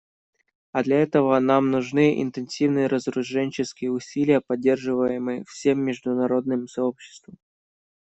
[0.71, 7.37] А для этого нам нужны интенсивные разоруженческие усилия, поддерживаемые всем международным сообществом.